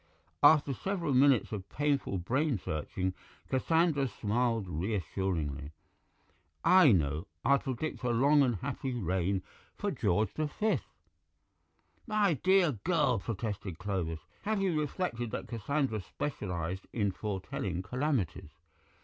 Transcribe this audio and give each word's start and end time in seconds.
After 0.41 0.73
several 0.73 1.13
minutes 1.13 1.51
of 1.51 1.69
painful 1.69 2.17
brain 2.17 2.57
searching, 2.57 3.13
Cassandra 3.49 4.07
smiled 4.07 4.67
reassuringly. 4.67 5.73
"I 6.65 6.91
know. 6.91 7.27
I'll 7.45 7.59
predict 7.59 8.01
a 8.01 8.09
long 8.09 8.41
and 8.41 8.55
happy 8.55 8.95
reign 8.95 9.43
for 9.75 9.91
George 9.91 10.33
the 10.33 10.47
Fifth." 10.47 10.89
"My 12.07 12.33
dear 12.33 12.71
girl," 12.83 13.19
protested 13.19 13.77
Clovis, 13.77 14.21
"have 14.41 14.59
you 14.59 14.79
reflected 14.81 15.29
that 15.29 15.47
Cassandra 15.47 16.01
specialized 16.01 16.87
in 16.91 17.11
foretelling 17.11 17.83
calamities?" 17.83 18.49